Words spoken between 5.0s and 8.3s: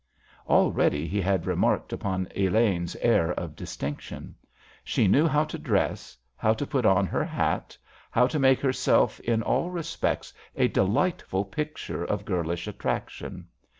knew how to dress, how to put on her hat, how